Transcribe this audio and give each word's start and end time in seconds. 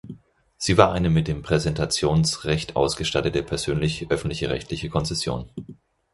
Sie 0.57 0.79
war 0.79 0.93
eine 0.93 1.11
mit 1.11 1.27
dem 1.27 1.43
Präsentationsrecht 1.43 2.75
ausgestattete 2.75 3.43
persönliche 3.43 4.09
öffentlich-rechtliche 4.09 4.89
Konzession. 4.89 5.51